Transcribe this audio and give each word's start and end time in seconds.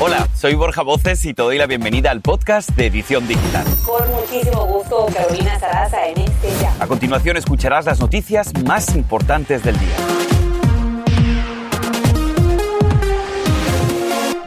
Hola, 0.00 0.26
soy 0.34 0.54
Borja 0.56 0.82
Voces 0.82 1.24
y 1.24 1.34
te 1.34 1.42
doy 1.42 1.56
la 1.56 1.66
bienvenida 1.66 2.10
al 2.10 2.20
podcast 2.20 2.70
de 2.70 2.86
Edición 2.86 3.28
Digital. 3.28 3.64
Con 3.86 4.10
muchísimo 4.12 4.66
gusto, 4.66 5.06
Carolina 5.14 5.56
Sarasa 5.60 6.08
en 6.08 6.18
este 6.18 6.48
ya. 6.60 6.74
A 6.80 6.88
continuación 6.88 7.36
escucharás 7.36 7.86
las 7.86 8.00
noticias 8.00 8.52
más 8.64 8.96
importantes 8.96 9.62
del 9.62 9.78
día. 9.78 9.96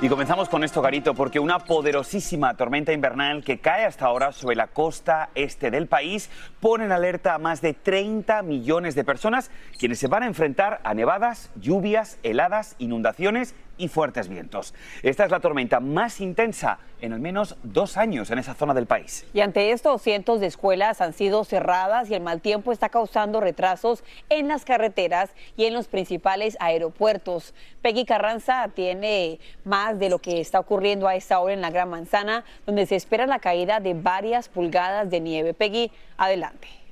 Y 0.01 0.09
comenzamos 0.09 0.47
con 0.49 0.63
esto, 0.63 0.81
Garito, 0.81 1.15
porque 1.15 1.39
una 1.39 1.59
poderosísima 1.59 2.53
tormenta 2.55 2.91
invernal 2.91 3.43
que 3.43 3.59
cae 3.59 3.85
hasta 3.85 4.05
ahora 4.05 4.31
sobre 4.31 4.55
la 4.55 4.67
costa 4.67 5.29
este 5.33 5.71
del 5.71 5.87
país 5.87 6.29
pone 6.59 6.85
en 6.85 6.91
alerta 6.91 7.33
a 7.33 7.39
más 7.39 7.61
de 7.61 7.73
30 7.73 8.43
millones 8.43 8.95
de 8.95 9.03
personas 9.03 9.49
quienes 9.79 9.97
se 9.97 10.07
van 10.07 10.23
a 10.23 10.27
enfrentar 10.27 10.81
a 10.83 10.93
nevadas, 10.93 11.49
lluvias, 11.55 12.19
heladas, 12.21 12.75
inundaciones 12.79 13.55
y 13.77 13.87
fuertes 13.87 14.27
vientos. 14.27 14.73
Esta 15.03 15.25
es 15.25 15.31
la 15.31 15.39
tormenta 15.39 15.79
más 15.79 16.21
intensa 16.21 16.79
en 17.01 17.13
al 17.13 17.19
menos 17.19 17.55
dos 17.63 17.97
años 17.97 18.31
en 18.31 18.39
esa 18.39 18.55
zona 18.55 18.73
del 18.73 18.87
país. 18.87 19.25
Y 19.33 19.41
ante 19.41 19.71
esto, 19.71 19.97
cientos 19.99 20.39
de 20.39 20.47
escuelas 20.47 21.01
han 21.01 21.13
sido 21.13 21.43
cerradas 21.43 22.09
y 22.09 22.15
el 22.15 22.21
mal 22.21 22.41
tiempo 22.41 22.71
está 22.71 22.89
causando 22.89 23.39
retrasos 23.39 24.03
en 24.29 24.47
las 24.47 24.65
carreteras 24.65 25.29
y 25.55 25.65
en 25.65 25.73
los 25.73 25.87
principales 25.87 26.57
aeropuertos. 26.59 27.53
Peggy 27.81 28.05
Carranza 28.05 28.69
tiene 28.73 29.39
más 29.63 29.99
de 29.99 30.09
lo 30.09 30.19
que 30.19 30.39
está 30.39 30.59
ocurriendo 30.59 31.07
a 31.07 31.15
esta 31.15 31.39
hora 31.39 31.53
en 31.53 31.61
la 31.61 31.69
Gran 31.69 31.89
Manzana, 31.89 32.43
donde 32.65 32.85
se 32.85 32.95
espera 32.95 33.27
la 33.27 33.39
caída 33.39 33.79
de 33.79 33.93
varias 33.93 34.49
pulgadas 34.49 35.09
de 35.09 35.19
nieve. 35.19 35.53
Peggy, 35.53 35.91
adelante. 36.17 36.86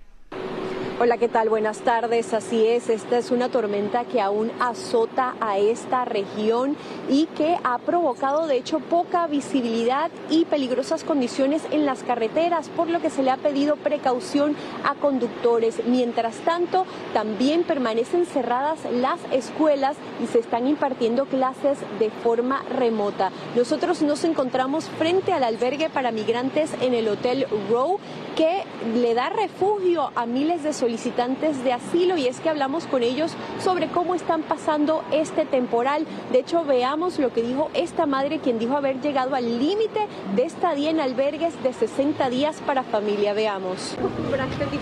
Hola, 0.97 1.17
¿qué 1.17 1.27
tal? 1.27 1.49
Buenas 1.49 1.79
tardes. 1.79 2.33
Así 2.33 2.65
es, 2.65 2.87
esta 2.87 3.17
es 3.17 3.29
una 3.29 3.49
tormenta 3.49 4.05
que 4.05 4.21
aún 4.21 4.49
azota 4.61 5.35
a 5.41 5.57
esta 5.57 6.05
región 6.05 6.77
y 7.09 7.25
que 7.25 7.57
ha 7.65 7.79
provocado, 7.79 8.47
de 8.47 8.55
hecho, 8.55 8.79
poca 8.79 9.27
visibilidad 9.27 10.09
y 10.29 10.45
peligrosas 10.45 11.03
condiciones 11.03 11.63
en 11.71 11.85
las 11.85 12.03
carreteras, 12.03 12.69
por 12.69 12.89
lo 12.89 13.01
que 13.01 13.09
se 13.09 13.23
le 13.23 13.31
ha 13.31 13.35
pedido 13.35 13.75
precaución 13.75 14.55
a 14.85 14.95
conductores. 14.95 15.85
Mientras 15.85 16.37
tanto, 16.37 16.85
también 17.13 17.63
permanecen 17.63 18.25
cerradas 18.25 18.79
las 18.89 19.19
escuelas 19.33 19.97
y 20.23 20.27
se 20.27 20.39
están 20.39 20.65
impartiendo 20.65 21.25
clases 21.25 21.77
de 21.99 22.09
forma 22.09 22.63
remota. 22.69 23.31
Nosotros 23.53 24.01
nos 24.01 24.23
encontramos 24.23 24.85
frente 24.97 25.33
al 25.33 25.43
albergue 25.43 25.89
para 25.89 26.11
migrantes 26.11 26.71
en 26.79 26.93
el 26.93 27.09
Hotel 27.09 27.47
Row, 27.69 27.99
que 28.35 28.63
le 28.93 29.13
da 29.13 29.29
refugio 29.29 30.11
a 30.15 30.25
miles 30.25 30.63
de 30.63 30.73
solicitantes 30.73 31.63
de 31.63 31.73
asilo 31.73 32.17
y 32.17 32.27
es 32.27 32.39
que 32.39 32.49
hablamos 32.49 32.85
con 32.85 33.01
ellos 33.01 33.33
sobre 33.63 33.87
cómo 33.87 34.13
están 34.13 34.43
pasando 34.43 35.03
este 35.11 35.45
temporal. 35.45 36.05
De 36.31 36.39
hecho, 36.39 36.65
veamos 36.65 37.17
lo 37.17 37.31
que 37.31 37.41
dijo 37.41 37.69
esta 37.73 38.05
madre, 38.05 38.39
quien 38.39 38.59
dijo 38.59 38.75
haber 38.75 39.01
llegado 39.01 39.35
al 39.35 39.59
límite 39.59 40.07
de 40.35 40.43
estadía 40.43 40.89
en 40.89 40.99
albergues 40.99 41.61
de 41.63 41.73
60 41.73 42.29
días 42.29 42.61
para 42.65 42.83
familia. 42.83 43.33
Veamos. 43.33 43.95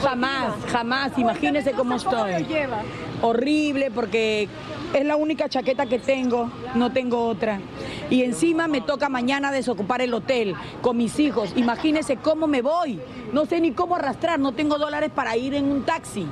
Jamás, 0.01 0.53
jamás. 0.71 1.17
Imagínese 1.17 1.71
cómo 1.73 1.95
estoy. 1.95 2.45
Horrible 3.21 3.91
porque 3.91 4.49
es 4.93 5.05
la 5.05 5.15
única 5.15 5.49
chaqueta 5.49 5.85
que 5.85 5.99
tengo, 5.99 6.49
no 6.75 6.91
tengo 6.91 7.25
otra. 7.25 7.59
Y 8.09 8.23
encima 8.23 8.67
me 8.67 8.81
toca 8.81 9.09
mañana 9.09 9.51
desocupar 9.51 10.01
el 10.01 10.13
hotel 10.13 10.55
con 10.81 10.97
mis 10.97 11.19
hijos. 11.19 11.53
Imagínese 11.55 12.17
cómo 12.17 12.47
me 12.47 12.61
voy. 12.61 12.99
No 13.31 13.45
sé 13.45 13.59
ni 13.59 13.71
cómo 13.71 13.95
arrastrar, 13.95 14.39
no 14.39 14.51
tengo 14.51 14.77
dólares 14.77 15.11
para 15.13 15.35
ir 15.35 15.55
en 15.55 15.71
un 15.71 15.83
taxi. 15.83 16.27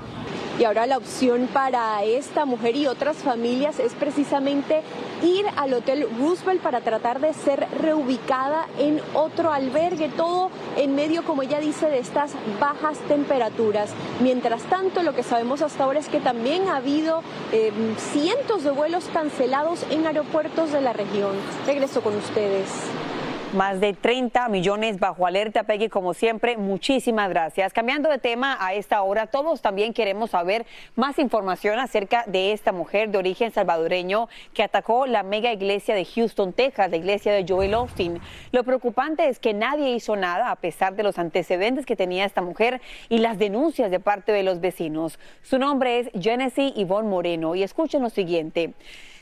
Y 0.60 0.64
ahora 0.64 0.86
la 0.86 0.98
opción 0.98 1.48
para 1.52 2.04
esta 2.04 2.46
mujer 2.46 2.76
y 2.76 2.88
otras 2.88 3.18
familias 3.18 3.80
es 3.80 3.94
precisamente 3.94 4.82
ir 5.24 5.46
al 5.56 5.74
Hotel 5.74 6.08
Roosevelt 6.20 6.62
para 6.62 6.82
tratar 6.82 7.20
de 7.20 7.34
ser 7.34 7.68
reubicada 7.80 8.68
en 8.78 9.02
otro 9.14 9.52
albergue, 9.52 10.10
todo 10.10 10.50
en 10.78 10.96
medio, 10.96 11.24
como 11.24 11.44
ella 11.44 11.60
dice, 11.60 11.88
de 11.90 12.00
estas 12.00 12.34
bajas 12.60 12.98
temperaturas. 13.08 13.92
Mientras 14.20 14.64
tanto, 14.64 15.04
lo 15.04 15.16
que 15.16 15.24
sabemos 15.24 15.62
hasta 15.62 15.84
ahora 15.84 16.00
es 16.00 16.10
que 16.10 16.20
también 16.20 16.68
ha 16.68 16.78
habido 16.78 17.24
eh, 17.52 17.72
cientos 18.14 18.64
de 18.64 18.72
vuelos 18.72 19.10
cancelados 19.14 19.86
en 19.90 20.06
aeropuertos 20.06 20.72
de 20.72 20.82
la 20.82 20.94
región. 20.94 21.36
Regreso 21.66 22.02
con 22.02 22.16
ustedes. 22.18 22.68
Más 23.54 23.82
de 23.82 23.92
30 23.92 24.48
millones 24.48 24.98
bajo 24.98 25.28
alerta, 25.28 25.64
Peggy, 25.64 25.90
como 25.90 26.14
siempre, 26.14 26.56
muchísimas 26.56 27.28
gracias. 27.28 27.74
Cambiando 27.74 28.10
de 28.10 28.18
tema 28.18 28.56
a 28.62 28.74
esta 28.74 29.02
hora, 29.02 29.28
todos 29.28 29.62
también 29.62 29.94
queremos 29.94 30.30
saber 30.30 30.66
más 30.96 31.20
información 31.20 31.78
acerca 31.78 32.24
de 32.28 32.54
esta 32.54 32.72
mujer 32.72 33.10
de 33.10 33.18
origen 33.18 33.52
salvadoreño 33.52 34.30
que 34.54 34.64
atacó 34.64 35.06
la 35.06 35.24
mega 35.24 35.52
iglesia 35.52 35.96
de 35.96 36.06
Houston, 36.06 36.54
Texas, 36.54 36.92
la 36.92 36.96
iglesia 36.96 37.34
de 37.34 37.46
Joel 37.46 37.74
Austin. 37.74 38.22
Lo 38.54 38.64
preocupante 38.64 39.28
es 39.28 39.38
que 39.38 39.54
nadie 39.54 39.96
hizo 39.96 40.16
nada 40.16 40.50
a 40.50 40.56
pesar 40.56 40.96
de 40.96 41.04
los 41.04 41.20
antecedentes 41.20 41.86
que 41.86 41.98
tenía 41.98 42.24
esta 42.24 42.42
mujer 42.42 42.80
y 43.10 43.18
las 43.18 43.38
denuncias 43.38 43.92
de 43.92 44.00
parte 44.00 44.32
de 44.32 44.44
los 44.44 44.62
vecinos. 44.62 45.20
Su 45.42 45.60
nombre 45.60 46.00
es 46.00 46.10
Genesis 46.18 46.74
Yvonne 46.74 47.10
Moreno 47.10 47.54
y 47.56 47.64
escuchen 47.64 48.02
lo 48.02 48.10
siguiente. 48.10 48.74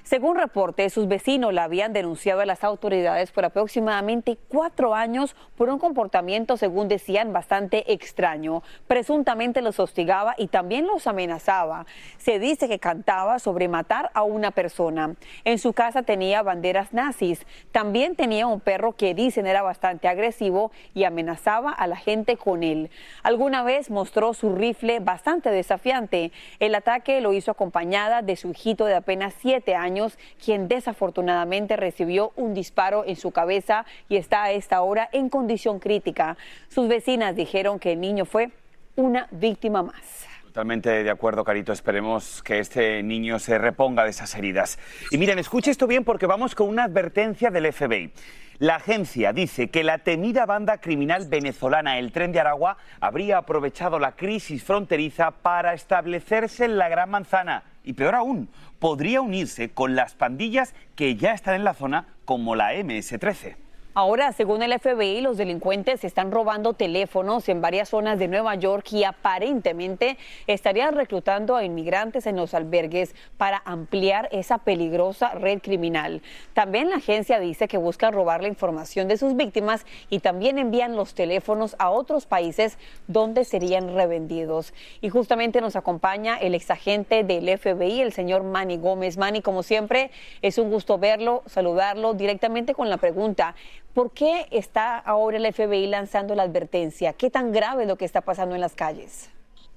Según 0.04 0.38
reportes, 0.38 0.94
sus 0.94 1.08
vecinos 1.08 1.54
la 1.54 1.66
habían 1.66 1.94
denunciado 1.94 2.42
a 2.42 2.46
las 2.46 2.64
autoridades 2.64 3.32
por 3.32 3.46
aproximadamente 3.46 4.38
cuatro 4.48 4.96
años 4.96 5.36
por 5.56 5.70
un 5.70 5.78
comportamiento, 5.78 6.58
según 6.58 6.88
decían, 6.88 7.34
bastante 7.34 7.94
extraño. 7.94 8.64
Presuntamente 8.88 9.62
los 9.62 9.80
hostigaba 9.80 10.36
y 10.38 10.48
también 10.48 10.88
los 10.88 11.06
amenazaba. 11.06 11.86
Se 12.18 12.40
dice 12.40 12.68
que 12.68 12.80
cantaba 12.80 13.40
sobre 13.40 13.68
matar 13.68 14.10
a 14.14 14.24
una 14.24 14.52
persona. 14.52 15.16
En 15.44 15.60
su 15.60 15.74
casa 15.74 16.04
tenía 16.04 16.42
banderas 16.42 16.94
nazis. 16.94 17.46
También 17.72 18.16
tenía 18.16 18.48
un 18.48 18.62
perro 18.62 18.94
que 18.94 19.14
dicen 19.14 19.48
era 19.48 19.62
bastante 19.62 20.08
agresivo 20.08 20.72
y 20.94 21.04
amenazaba 21.04 21.72
a 21.72 21.88
la 21.88 21.98
gente 21.98 22.38
con 22.38 22.64
él. 22.64 22.90
Alguna 23.22 23.64
vez 23.64 23.92
mostró 23.92 24.34
su 24.34 24.56
rifle 24.56 25.00
bastante 25.02 25.52
desafiante. 25.52 26.32
El 26.60 26.74
ataque 26.74 27.22
lo 27.22 27.34
hizo 27.34 27.52
acompañada 27.52 28.22
de 28.22 28.36
su 28.36 28.52
hijito 28.52 28.86
de 28.86 28.96
apenas 28.96 29.36
siete 29.40 29.76
años 29.76 29.99
quien 30.44 30.68
desafortunadamente 30.68 31.76
recibió 31.76 32.32
un 32.36 32.54
disparo 32.54 33.04
en 33.06 33.16
su 33.16 33.32
cabeza 33.32 33.86
y 34.08 34.18
está 34.18 34.44
a 34.44 34.52
esta 34.52 34.82
hora 34.82 35.10
en 35.12 35.30
condición 35.30 35.80
crítica. 35.80 36.38
Sus 36.70 36.88
vecinas 36.88 37.36
dijeron 37.36 37.80
que 37.80 37.94
el 37.94 38.02
niño 38.02 38.26
fue 38.26 38.52
una 38.96 39.28
víctima 39.32 39.84
más. 39.84 40.26
Totalmente 40.46 41.04
de 41.04 41.10
acuerdo, 41.12 41.44
Carito. 41.44 41.72
Esperemos 41.72 42.42
que 42.42 42.60
este 42.60 43.04
niño 43.04 43.38
se 43.38 43.60
reponga 43.60 44.04
de 44.04 44.10
esas 44.10 44.34
heridas. 44.36 44.80
Y 45.12 45.18
miren, 45.18 45.38
escuche 45.38 45.70
esto 45.70 45.86
bien 45.86 46.04
porque 46.04 46.26
vamos 46.26 46.56
con 46.56 46.68
una 46.68 46.86
advertencia 46.86 47.52
del 47.52 47.72
FBI. 47.72 48.12
La 48.58 48.76
agencia 48.76 49.32
dice 49.32 49.70
que 49.70 49.86
la 49.86 50.00
temida 50.00 50.46
banda 50.46 50.80
criminal 50.80 51.28
venezolana 51.30 51.98
El 51.98 52.12
Tren 52.12 52.34
de 52.34 52.42
Aragua 52.42 52.78
habría 53.00 53.38
aprovechado 53.38 54.00
la 54.00 54.18
crisis 54.18 54.64
fronteriza 54.64 55.32
para 55.32 55.74
establecerse 55.74 56.66
en 56.66 56.78
la 56.78 56.90
Gran 56.90 57.10
Manzana. 57.10 57.64
Y 57.84 57.94
peor 57.94 58.16
aún, 58.16 58.50
podría 58.80 59.22
unirse 59.22 59.70
con 59.70 59.96
las 59.96 60.16
pandillas 60.16 60.74
que 60.96 61.16
ya 61.16 61.34
están 61.34 61.56
en 61.56 61.64
la 61.64 61.74
zona 61.74 62.08
como 62.26 62.56
la 62.56 62.74
MS-13. 62.74 63.56
Ahora, 64.00 64.32
según 64.32 64.64
el 64.64 64.80
FBI, 64.80 65.20
los 65.20 65.36
delincuentes 65.36 66.06
están 66.06 66.32
robando 66.32 66.72
teléfonos 66.72 67.50
en 67.50 67.60
varias 67.60 67.90
zonas 67.90 68.18
de 68.18 68.30
Nueva 68.30 68.56
York 68.56 68.94
y 68.94 69.04
aparentemente 69.04 70.18
estarían 70.48 70.96
reclutando 70.96 71.58
a 71.58 71.66
inmigrantes 71.66 72.26
en 72.26 72.38
los 72.38 72.54
albergues 72.54 73.14
para 73.36 73.62
ampliar 73.66 74.30
esa 74.32 74.60
peligrosa 74.60 75.32
red 75.34 75.60
criminal. 75.60 76.22
También 76.54 76.90
la 76.90 76.96
agencia 76.96 77.42
dice 77.42 77.68
que 77.68 77.78
buscan 77.78 78.14
robar 78.14 78.42
la 78.42 78.48
información 78.48 79.10
de 79.10 79.18
sus 79.18 79.36
víctimas 79.36 79.86
y 80.10 80.20
también 80.20 80.60
envían 80.60 80.96
los 80.96 81.14
teléfonos 81.14 81.76
a 81.78 81.90
otros 81.90 82.26
países 82.26 82.78
donde 83.08 83.44
serían 83.44 83.94
revendidos. 83.94 84.74
Y 85.02 85.10
justamente 85.10 85.60
nos 85.60 85.76
acompaña 85.76 86.38
el 86.38 86.56
exagente 86.56 87.26
del 87.26 87.50
FBI, 87.60 88.00
el 88.00 88.14
señor 88.14 88.44
Manny 88.44 88.78
Gómez. 88.78 89.18
Manny, 89.18 89.42
como 89.42 89.62
siempre, 89.62 90.10
es 90.42 90.58
un 90.58 90.70
gusto 90.72 90.98
verlo, 91.00 91.44
saludarlo 91.48 92.14
directamente 92.14 92.74
con 92.74 92.90
la 92.90 92.96
pregunta. 92.96 93.56
¿Por 93.94 94.12
qué 94.12 94.48
está 94.52 94.98
ahora 94.98 95.38
el 95.38 95.54
FBI 95.54 95.88
lanzando 95.88 96.36
la 96.36 96.44
advertencia? 96.44 97.14
¿Qué 97.14 97.30
tan 97.30 97.52
grave 97.52 97.84
es 97.84 97.88
lo 97.88 97.98
que 97.98 98.06
está 98.06 98.22
pasando 98.22 98.56
en 98.56 98.62
las 98.62 98.74
calles? 98.74 99.30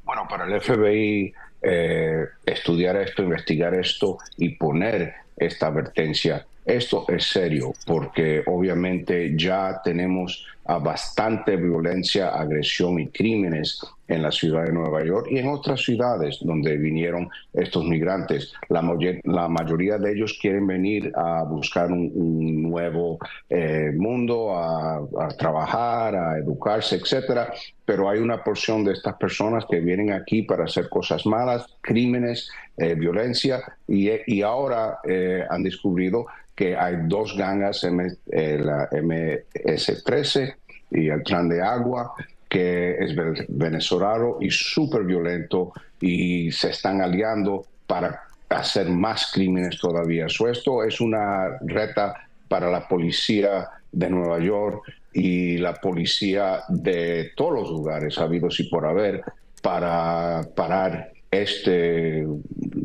Bueno, 0.05 0.26
para 0.29 0.44
el 0.44 0.61
FBI 0.61 1.32
eh, 1.62 2.26
estudiar 2.44 2.97
esto, 2.97 3.23
investigar 3.23 3.75
esto 3.75 4.19
y 4.37 4.50
poner 4.56 5.14
esta 5.37 5.69
advertencia, 5.69 6.47
esto 6.64 7.05
es 7.09 7.25
serio 7.25 7.73
porque 7.87 8.43
obviamente 8.47 9.35
ya 9.37 9.81
tenemos 9.82 10.47
bastante 10.64 11.56
violencia, 11.56 12.29
agresión 12.29 13.00
y 13.00 13.09
crímenes 13.09 13.81
en 14.06 14.23
la 14.23 14.31
ciudad 14.31 14.64
de 14.64 14.73
Nueva 14.73 15.05
York 15.05 15.26
y 15.31 15.38
en 15.38 15.49
otras 15.49 15.81
ciudades 15.81 16.38
donde 16.43 16.76
vinieron 16.76 17.29
estos 17.53 17.85
migrantes. 17.85 18.53
La, 18.69 18.82
la 19.25 19.49
mayoría 19.49 19.99
de 19.99 20.12
ellos 20.12 20.38
quieren 20.41 20.67
venir 20.67 21.12
a 21.17 21.43
buscar 21.44 21.91
un, 21.91 22.62
nuevo 22.62 23.19
eh, 23.49 23.91
mundo, 23.94 24.55
a, 24.56 25.29
trabajar, 25.38 26.15
a 26.15 26.38
educarse, 26.38 26.97
etcétera. 26.97 27.53
Pero 27.85 28.08
hay 28.08 28.20
una 28.20 28.44
porción 28.44 28.85
de 28.85 28.93
estas 28.93 29.17
personas 29.17 29.65
que 29.69 29.81
vienen 29.81 30.12
aquí 30.12 30.43
para 30.43 30.65
hacer 30.65 30.88
cosas 30.88 31.26
malas, 31.26 31.67
crímenes, 31.81 32.50
eh, 32.76 32.94
violencia, 32.94 33.62
y, 33.88 34.43
ahora 34.43 34.99
eh, 35.05 35.44
han 35.50 35.62
descubierto 35.62 36.26
que 36.55 36.77
hay 36.77 36.97
dos 37.05 37.37
gangas, 37.37 37.83
la 37.85 38.89
MS-13 38.91 40.55
y 40.91 41.09
el 41.09 41.23
Clan 41.23 41.49
de 41.49 41.63
Agua, 41.63 42.15
que 42.49 42.97
es 42.99 43.15
venezolano 43.49 44.37
y 44.41 44.51
súper 44.51 45.05
violento 45.05 45.73
y 46.01 46.53
se 46.53 46.71
están 46.71 47.01
aliando 47.01 47.65
para 47.87 48.25
hacer 48.51 48.89
más 48.91 49.31
crímenes 49.33 49.79
todavía. 49.79 50.27
esto 50.27 50.85
es 50.85 51.01
una 51.01 51.59
reta 51.63 52.15
para 52.49 52.71
la 52.71 52.87
policía 52.87 53.71
de 53.91 54.11
Nueva 54.11 54.39
York 54.39 54.83
y 55.15 55.57
la 55.59 55.75
policía 55.75 56.61
de 56.69 57.33
todos 57.37 57.55
los 57.55 57.71
lugares 57.71 58.19
habidos 58.19 58.61
y 58.61 58.65
por 58.65 58.87
haber 58.87 59.23
para 59.63 60.43
parar 60.55 61.13
este, 61.31 62.21
e, 62.21 62.27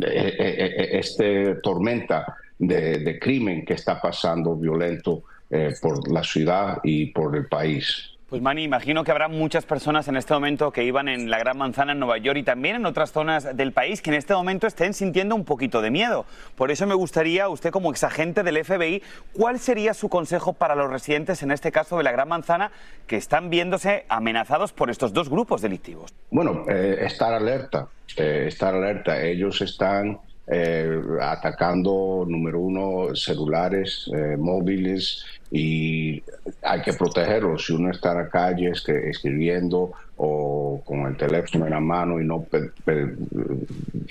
e, 0.02 0.38
e, 0.40 1.00
este 1.00 1.56
tormenta 1.56 2.38
de, 2.60 3.20
crimen 3.20 3.66
que 3.66 3.74
está 3.74 4.02
pasando 4.02 4.56
violento 4.56 5.24
eh, 5.50 5.74
por 5.82 6.12
la 6.12 6.24
ciudad 6.24 6.80
y 6.84 7.08
por 7.08 7.36
el 7.36 7.48
país. 7.48 8.18
Pues 8.30 8.42
Mani, 8.42 8.62
imagino 8.62 9.06
que 9.06 9.12
habrá 9.12 9.30
muchas 9.30 9.66
personas 9.66 10.10
en 10.10 10.18
este 10.18 10.34
momento 10.34 10.72
que 10.72 10.84
iban 10.84 11.08
en 11.08 11.30
la 11.30 11.40
Gran 11.40 11.58
Manzana 11.58 11.94
en 11.94 12.00
Nueva 12.00 12.18
York 12.18 12.38
y 12.38 12.44
también 12.44 12.76
en 12.76 12.86
otras 12.86 13.14
zonas 13.14 13.56
del 13.56 13.72
país 13.72 14.02
que 14.02 14.10
en 14.10 14.18
este 14.18 14.34
momento 14.34 14.68
estén 14.68 14.94
sintiendo 14.94 15.34
un 15.34 15.46
poquito 15.46 15.82
de 15.82 15.92
miedo. 15.92 16.26
Por 16.58 16.70
eso 16.70 16.86
me 16.86 16.94
gustaría, 16.94 17.48
usted 17.48 17.72
como 17.72 17.90
exagente 17.90 18.44
del 18.44 18.66
FBI, 18.66 19.02
¿cuál 19.32 19.60
sería 19.60 19.94
su 19.94 20.10
consejo 20.10 20.52
para 20.52 20.76
los 20.76 20.92
residentes, 20.92 21.42
en 21.42 21.52
este 21.52 21.72
caso 21.72 21.96
de 21.98 22.04
la 22.04 22.12
Gran 22.12 22.28
Manzana, 22.28 22.74
que 23.08 23.16
están 23.16 23.50
viéndose 23.50 24.04
amenazados 24.10 24.74
por 24.74 24.90
estos 24.90 25.14
dos 25.14 25.30
grupos 25.30 25.62
delictivos? 25.62 26.14
Bueno, 26.30 26.66
eh, 26.68 26.98
estar 27.04 27.34
alerta, 27.34 27.88
eh, 28.18 28.44
estar 28.50 28.76
alerta. 28.76 29.22
Ellos 29.22 29.62
están 29.62 30.20
eh, 30.48 31.02
atacando, 31.22 32.26
número 32.28 32.60
uno, 32.60 33.16
celulares, 33.16 34.10
móviles, 34.38 35.26
y 35.52 36.22
hay 36.62 36.82
que 36.82 36.94
protegerlos. 36.94 37.66
Si 37.66 37.74
uno 37.74 37.92
está 37.92 38.12
en 38.12 38.18
la 38.18 38.30
calle 38.30 38.72
escribiendo 38.72 39.92
o 40.18 40.82
con 40.84 41.06
el 41.06 41.16
teléfono 41.16 41.66
en 41.66 41.72
la 41.72 41.80
mano 41.80 42.20
y 42.20 42.26
no 42.26 42.46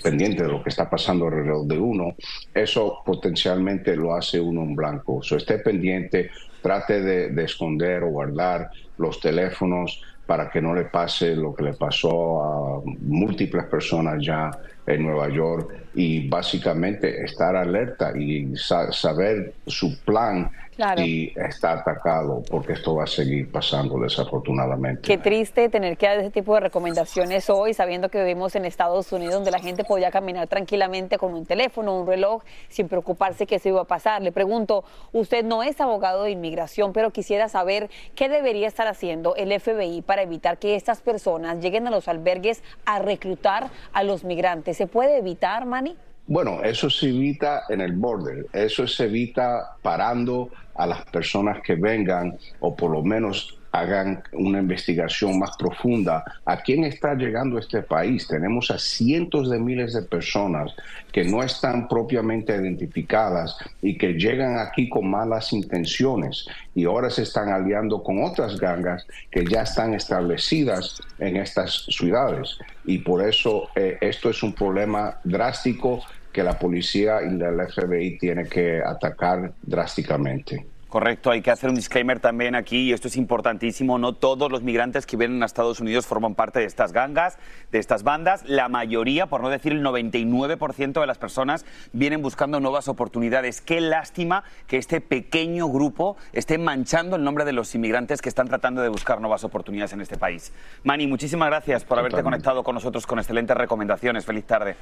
pendiente 0.03 0.43
de 0.43 0.49
lo 0.49 0.63
que 0.63 0.69
está 0.69 0.89
pasando 0.89 1.27
alrededor 1.27 1.65
de 1.65 1.77
uno, 1.77 2.15
eso 2.53 3.01
potencialmente 3.05 3.95
lo 3.95 4.15
hace 4.15 4.39
uno 4.39 4.63
en 4.63 4.75
blanco. 4.75 5.21
So, 5.21 5.35
esté 5.35 5.59
pendiente, 5.59 6.31
trate 6.61 7.01
de, 7.01 7.43
esconder 7.43 8.03
o 8.03 8.09
guardar 8.09 8.71
los 8.97 9.19
teléfonos 9.19 10.01
para 10.25 10.49
que 10.49 10.61
no 10.61 10.73
le 10.73 10.85
pase 10.85 11.35
lo 11.35 11.53
que 11.53 11.63
le 11.63 11.73
pasó 11.73 12.43
a 12.43 12.81
múltiples 13.01 13.65
personas 13.65 14.23
ya 14.25 14.51
en 14.85 15.03
Nueva 15.03 15.29
York 15.29 15.86
y 15.97 16.29
básicamente 16.29 17.25
estar 17.25 17.55
alerta 17.55 18.13
y 18.15 18.55
saber 18.55 19.55
su 19.65 19.99
plan 20.01 20.51
y 20.95 21.33
está 21.35 21.71
atacado 21.71 22.43
porque 22.51 22.73
esto 22.73 22.93
va 22.93 23.05
a 23.05 23.07
seguir 23.07 23.51
pasando 23.51 23.99
desafortunadamente. 23.99 25.01
Qué 25.01 25.17
triste 25.17 25.69
tener 25.69 25.97
que 25.97 26.05
dar 26.05 26.19
ese 26.19 26.29
tipo 26.29 26.53
de 26.53 26.59
recomendaciones 26.59 27.49
hoy, 27.49 27.73
sabiendo 27.73 28.09
que 28.09 28.19
vivimos 28.19 28.55
en 28.55 28.65
Estados 28.65 29.11
Unidos 29.11 29.33
donde 29.33 29.49
la 29.49 29.59
gente 29.59 29.83
podía 29.83 30.11
caminar 30.11 30.47
tranquilamente 30.47 31.17
con 31.17 31.33
un 31.33 31.47
teléfono, 31.47 31.99
un 31.99 32.05
reloj, 32.05 32.43
sin 32.69 32.87
preocuparse 32.87 33.47
que 33.47 33.55
eso 33.55 33.69
iba 33.69 33.81
a 33.81 33.85
pasar. 33.85 34.21
Le 34.21 34.31
pregunto, 34.31 34.83
usted 35.13 35.43
no 35.43 35.63
es 35.63 35.81
abogado 35.81 36.23
de 36.23 36.31
inmigración, 36.31 36.93
pero 36.93 37.09
quisiera 37.09 37.49
saber 37.49 37.89
qué 38.13 38.29
debería 38.29 38.67
estar 38.67 38.87
haciendo 38.87 39.35
el 39.35 39.59
FBI 39.59 40.03
para 40.03 40.21
evitar 40.21 40.59
que 40.59 40.75
estas 40.75 41.01
personas 41.01 41.59
lleguen 41.59 41.87
a 41.87 41.91
los 41.91 42.07
albergues 42.07 42.61
a 42.85 42.99
reclutar 42.99 43.69
a 43.93 44.03
los 44.03 44.23
migrantes. 44.23 44.77
¿Se 44.77 44.85
puede 44.85 45.17
evitar, 45.17 45.65
Manny? 45.65 45.86
Bueno, 46.27 46.61
eso 46.61 46.89
se 46.89 47.07
evita 47.07 47.63
en 47.69 47.79
el 47.79 47.93
border, 47.93 48.47
eso 48.51 48.85
se 48.85 49.05
evita 49.05 49.77
parando 49.81 50.49
a 50.75 50.85
las 50.85 51.05
personas 51.05 51.61
que 51.61 51.75
vengan 51.75 52.37
o 52.59 52.75
por 52.75 52.91
lo 52.91 53.01
menos 53.01 53.57
hagan 53.71 54.23
una 54.33 54.59
investigación 54.59 55.39
más 55.39 55.55
profunda 55.57 56.23
a 56.45 56.57
quién 56.57 56.83
está 56.83 57.13
llegando 57.13 57.59
este 57.59 57.81
país. 57.81 58.27
Tenemos 58.27 58.71
a 58.71 58.79
cientos 58.79 59.49
de 59.49 59.59
miles 59.59 59.93
de 59.93 60.01
personas 60.03 60.73
que 61.11 61.23
no 61.23 61.43
están 61.43 61.87
propiamente 61.87 62.55
identificadas 62.55 63.57
y 63.81 63.97
que 63.97 64.13
llegan 64.13 64.59
aquí 64.59 64.89
con 64.89 65.09
malas 65.09 65.53
intenciones 65.53 66.47
y 66.75 66.85
ahora 66.85 67.09
se 67.09 67.23
están 67.23 67.49
aliando 67.49 68.03
con 68.03 68.23
otras 68.23 68.59
gangas 68.59 69.05
que 69.31 69.45
ya 69.45 69.61
están 69.61 69.93
establecidas 69.93 71.01
en 71.19 71.37
estas 71.37 71.85
ciudades. 71.89 72.57
Y 72.85 72.99
por 72.99 73.27
eso 73.27 73.69
eh, 73.75 73.97
esto 74.01 74.29
es 74.29 74.41
un 74.43 74.53
problema 74.53 75.19
drástico 75.23 76.01
que 76.37 76.43
la 76.43 76.59
policía 76.59 77.23
y 77.23 77.29
el 77.41 77.59
FBI 77.67 78.19
tiene 78.19 78.47
que 78.47 78.79
atacar 78.79 79.53
drásticamente. 79.63 80.67
Correcto, 80.87 81.31
hay 81.31 81.41
que 81.41 81.49
hacer 81.49 81.67
un 81.67 81.75
disclaimer 81.75 82.19
también 82.19 82.53
aquí, 82.53 82.83
y 82.83 82.93
esto 82.93 83.07
es 83.07 83.17
importantísimo, 83.17 83.97
no 83.97 84.13
todos 84.13 84.51
los 84.51 84.61
migrantes 84.61 85.07
que 85.07 85.17
vienen 85.17 85.41
a 85.41 85.47
Estados 85.47 85.79
Unidos 85.79 86.05
forman 86.05 86.35
parte 86.35 86.59
de 86.59 86.65
estas 86.65 86.93
gangas, 86.93 87.39
de 87.71 87.79
estas 87.79 88.03
bandas, 88.03 88.47
la 88.47 88.69
mayoría, 88.69 89.25
por 89.25 89.41
no 89.41 89.49
decir 89.49 89.71
el 89.71 89.83
99% 89.83 91.01
de 91.01 91.07
las 91.07 91.17
personas, 91.17 91.65
vienen 91.91 92.21
buscando 92.21 92.59
nuevas 92.59 92.87
oportunidades. 92.87 93.59
Qué 93.59 93.81
lástima 93.81 94.43
que 94.67 94.77
este 94.77 95.01
pequeño 95.01 95.67
grupo 95.69 96.17
esté 96.33 96.59
manchando 96.59 97.15
el 97.15 97.23
nombre 97.23 97.45
de 97.45 97.53
los 97.53 97.73
inmigrantes 97.73 98.21
que 98.21 98.29
están 98.29 98.47
tratando 98.47 98.83
de 98.83 98.89
buscar 98.89 99.19
nuevas 99.21 99.43
oportunidades 99.43 99.93
en 99.93 100.01
este 100.01 100.17
país. 100.17 100.53
Mani, 100.83 101.07
muchísimas 101.07 101.49
gracias 101.49 101.83
por 101.83 101.97
haberte 101.97 102.21
conectado 102.21 102.63
con 102.63 102.75
nosotros 102.75 103.07
con 103.07 103.17
excelentes 103.17 103.57
recomendaciones. 103.57 104.23
Feliz 104.23 104.45
tarde. 104.45 104.75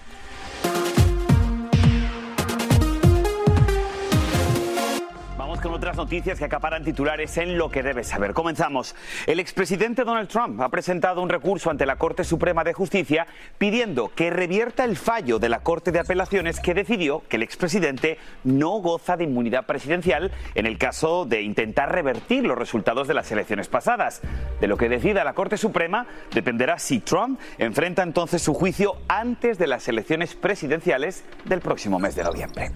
Con 5.65 5.73
otras 5.73 5.97
noticias 5.97 6.37
que 6.37 6.45
acaparan 6.45 6.83
titulares 6.83 7.37
en 7.37 7.57
lo 7.57 7.71
que 7.71 7.81
debes 7.81 8.09
saber. 8.09 8.33
Comenzamos. 8.33 8.95
El 9.25 9.39
expresidente 9.39 10.03
Donald 10.03 10.29
Trump 10.29 10.61
ha 10.61 10.69
presentado 10.69 11.23
un 11.23 11.29
recurso 11.29 11.71
ante 11.71 11.87
la 11.87 11.95
Corte 11.95 12.23
Suprema 12.23 12.63
de 12.63 12.73
Justicia 12.73 13.25
pidiendo 13.57 14.11
que 14.13 14.29
revierta 14.29 14.83
el 14.83 14.95
fallo 14.95 15.39
de 15.39 15.49
la 15.49 15.61
Corte 15.61 15.91
de 15.91 15.97
Apelaciones 15.97 16.59
que 16.59 16.75
decidió 16.75 17.23
que 17.27 17.37
el 17.37 17.43
expresidente 17.43 18.19
no 18.43 18.73
goza 18.77 19.17
de 19.17 19.23
inmunidad 19.23 19.65
presidencial 19.65 20.31
en 20.53 20.67
el 20.67 20.77
caso 20.77 21.25
de 21.25 21.41
intentar 21.41 21.91
revertir 21.91 22.45
los 22.45 22.59
resultados 22.59 23.07
de 23.07 23.15
las 23.15 23.31
elecciones 23.31 23.67
pasadas. 23.67 24.21
De 24.61 24.67
lo 24.67 24.77
que 24.77 24.87
decida 24.87 25.23
la 25.23 25.33
Corte 25.33 25.57
Suprema 25.57 26.05
dependerá 26.31 26.77
si 26.77 26.99
Trump 26.99 27.39
enfrenta 27.57 28.03
entonces 28.03 28.43
su 28.43 28.53
juicio 28.53 28.97
antes 29.07 29.57
de 29.57 29.65
las 29.65 29.87
elecciones 29.87 30.35
presidenciales 30.35 31.23
del 31.45 31.61
próximo 31.61 31.97
mes 31.97 32.15
de 32.15 32.23
noviembre. 32.23 32.71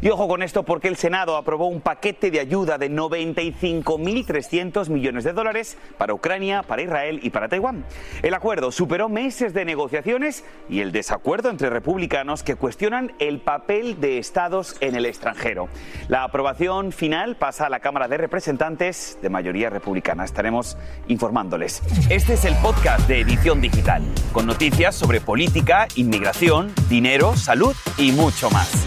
Y 0.00 0.08
ojo 0.08 0.26
con 0.26 0.42
esto 0.42 0.62
porque 0.62 0.88
el 0.88 0.96
Senado 0.96 1.36
aprobó 1.36 1.68
un 1.68 1.80
de 2.30 2.40
ayuda 2.40 2.78
de 2.78 2.90
95.300 2.90 4.88
millones 4.88 5.24
de 5.24 5.32
dólares 5.32 5.76
para 5.98 6.14
Ucrania, 6.14 6.62
para 6.62 6.82
Israel 6.82 7.20
y 7.22 7.30
para 7.30 7.48
Taiwán. 7.48 7.84
El 8.22 8.34
acuerdo 8.34 8.70
superó 8.72 9.08
meses 9.08 9.54
de 9.54 9.64
negociaciones 9.64 10.44
y 10.68 10.80
el 10.80 10.92
desacuerdo 10.92 11.50
entre 11.50 11.70
republicanos 11.70 12.42
que 12.42 12.56
cuestionan 12.56 13.12
el 13.18 13.40
papel 13.40 14.00
de 14.00 14.18
estados 14.18 14.76
en 14.80 14.94
el 14.94 15.06
extranjero. 15.06 15.68
La 16.08 16.24
aprobación 16.24 16.92
final 16.92 17.36
pasa 17.36 17.66
a 17.66 17.70
la 17.70 17.80
Cámara 17.80 18.08
de 18.08 18.16
Representantes 18.18 19.18
de 19.20 19.28
mayoría 19.28 19.70
republicana. 19.70 20.24
Estaremos 20.24 20.76
informándoles. 21.08 21.82
Este 22.10 22.34
es 22.34 22.44
el 22.44 22.54
podcast 22.56 23.08
de 23.08 23.20
Edición 23.20 23.60
Digital, 23.60 24.02
con 24.32 24.46
noticias 24.46 24.94
sobre 24.94 25.20
política, 25.20 25.86
inmigración, 25.96 26.72
dinero, 26.88 27.36
salud 27.36 27.74
y 27.98 28.12
mucho 28.12 28.50
más. 28.50 28.86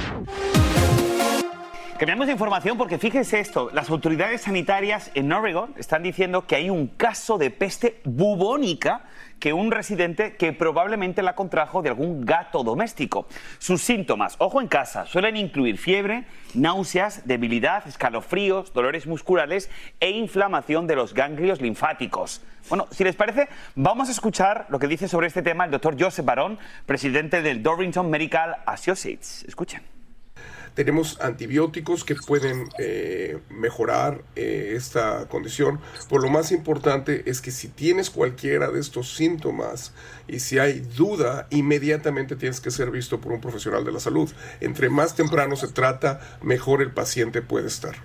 Cambiamos 2.01 2.25
de 2.25 2.33
información 2.33 2.79
porque 2.79 2.97
fíjese 2.97 3.39
esto, 3.39 3.69
las 3.73 3.91
autoridades 3.91 4.41
sanitarias 4.41 5.11
en 5.13 5.31
Oregon 5.31 5.75
están 5.77 6.01
diciendo 6.01 6.47
que 6.47 6.55
hay 6.55 6.71
un 6.71 6.87
caso 6.87 7.37
de 7.37 7.51
peste 7.51 8.01
bubónica 8.05 9.03
que 9.39 9.53
un 9.53 9.69
residente 9.69 10.35
que 10.35 10.51
probablemente 10.51 11.21
la 11.21 11.35
contrajo 11.35 11.83
de 11.83 11.89
algún 11.89 12.25
gato 12.25 12.63
doméstico. 12.63 13.27
Sus 13.59 13.83
síntomas, 13.83 14.35
ojo 14.39 14.61
en 14.61 14.67
casa, 14.67 15.05
suelen 15.05 15.37
incluir 15.37 15.77
fiebre, 15.77 16.25
náuseas, 16.55 17.27
debilidad, 17.27 17.87
escalofríos, 17.87 18.73
dolores 18.73 19.05
musculares 19.05 19.69
e 19.99 20.09
inflamación 20.09 20.87
de 20.87 20.95
los 20.95 21.13
ganglios 21.13 21.61
linfáticos. 21.61 22.41
Bueno, 22.67 22.87
si 22.89 23.03
les 23.03 23.15
parece, 23.15 23.47
vamos 23.75 24.09
a 24.09 24.11
escuchar 24.11 24.65
lo 24.69 24.79
que 24.79 24.87
dice 24.87 25.07
sobre 25.07 25.27
este 25.27 25.43
tema 25.43 25.65
el 25.65 25.71
doctor 25.71 25.95
Joseph 26.01 26.25
Barón, 26.25 26.57
presidente 26.87 27.43
del 27.43 27.61
Dorrington 27.61 28.09
Medical 28.09 28.57
Associates. 28.65 29.45
Escuchen. 29.47 30.00
Tenemos 30.73 31.19
antibióticos 31.19 32.03
que 32.03 32.15
pueden 32.15 32.69
eh, 32.79 33.39
mejorar 33.49 34.21
eh, 34.35 34.73
esta 34.75 35.27
condición. 35.27 35.79
Por 36.09 36.23
lo 36.23 36.29
más 36.29 36.51
importante 36.51 37.29
es 37.29 37.41
que 37.41 37.51
si 37.51 37.67
tienes 37.67 38.09
cualquiera 38.09 38.69
de 38.69 38.79
estos 38.79 39.13
síntomas 39.15 39.93
y 40.27 40.39
si 40.39 40.59
hay 40.59 40.79
duda, 40.79 41.47
inmediatamente 41.49 42.35
tienes 42.35 42.61
que 42.61 42.71
ser 42.71 42.89
visto 42.89 43.19
por 43.19 43.33
un 43.33 43.41
profesional 43.41 43.83
de 43.83 43.91
la 43.91 43.99
salud. 43.99 44.31
Entre 44.61 44.89
más 44.89 45.15
temprano 45.15 45.55
se 45.55 45.67
trata, 45.67 46.21
mejor 46.41 46.81
el 46.81 46.91
paciente 46.91 47.41
puede 47.41 47.67
estar. 47.67 47.95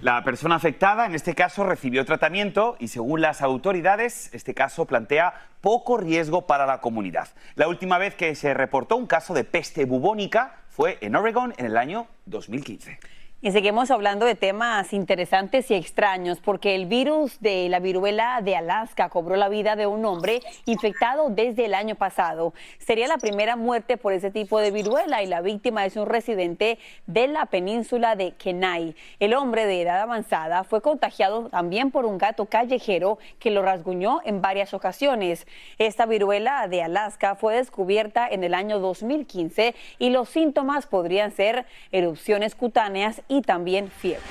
La 0.00 0.22
persona 0.22 0.54
afectada, 0.54 1.06
en 1.06 1.16
este 1.16 1.34
caso, 1.34 1.64
recibió 1.64 2.04
tratamiento 2.04 2.76
y 2.78 2.86
según 2.86 3.20
las 3.20 3.42
autoridades, 3.42 4.32
este 4.32 4.54
caso 4.54 4.84
plantea 4.84 5.34
poco 5.60 5.96
riesgo 5.96 6.46
para 6.46 6.66
la 6.66 6.80
comunidad. 6.80 7.26
La 7.56 7.66
última 7.66 7.98
vez 7.98 8.14
que 8.14 8.36
se 8.36 8.54
reportó 8.54 8.94
un 8.94 9.08
caso 9.08 9.34
de 9.34 9.42
peste 9.42 9.86
bubónica 9.86 10.54
fue 10.78 10.96
en 11.00 11.16
Oregon 11.16 11.52
en 11.56 11.66
el 11.66 11.76
año 11.76 12.06
2015. 12.26 13.00
Y 13.40 13.52
seguimos 13.52 13.92
hablando 13.92 14.26
de 14.26 14.34
temas 14.34 14.92
interesantes 14.92 15.70
y 15.70 15.74
extraños 15.74 16.40
porque 16.40 16.74
el 16.74 16.86
virus 16.86 17.40
de 17.40 17.68
la 17.68 17.78
viruela 17.78 18.40
de 18.42 18.56
Alaska 18.56 19.10
cobró 19.10 19.36
la 19.36 19.48
vida 19.48 19.76
de 19.76 19.86
un 19.86 20.04
hombre 20.06 20.40
infectado 20.66 21.30
desde 21.30 21.66
el 21.66 21.74
año 21.74 21.94
pasado. 21.94 22.52
Sería 22.78 23.06
la 23.06 23.18
primera 23.18 23.54
muerte 23.54 23.96
por 23.96 24.12
ese 24.12 24.32
tipo 24.32 24.58
de 24.58 24.72
viruela 24.72 25.22
y 25.22 25.28
la 25.28 25.40
víctima 25.40 25.86
es 25.86 25.94
un 25.94 26.06
residente 26.06 26.80
de 27.06 27.28
la 27.28 27.46
península 27.46 28.16
de 28.16 28.32
Kenai. 28.32 28.96
El 29.20 29.34
hombre 29.34 29.66
de 29.66 29.82
edad 29.82 30.00
avanzada 30.00 30.64
fue 30.64 30.82
contagiado 30.82 31.48
también 31.48 31.92
por 31.92 32.06
un 32.06 32.18
gato 32.18 32.46
callejero 32.46 33.18
que 33.38 33.52
lo 33.52 33.62
rasguñó 33.62 34.18
en 34.24 34.42
varias 34.42 34.74
ocasiones. 34.74 35.46
Esta 35.78 36.06
viruela 36.06 36.66
de 36.66 36.82
Alaska 36.82 37.36
fue 37.36 37.54
descubierta 37.54 38.26
en 38.28 38.42
el 38.42 38.52
año 38.52 38.80
2015 38.80 39.76
y 40.00 40.10
los 40.10 40.28
síntomas 40.28 40.88
podrían 40.88 41.30
ser 41.30 41.66
erupciones 41.92 42.56
cutáneas 42.56 43.22
y 43.28 43.42
también 43.42 43.90
fiebre. 43.90 44.24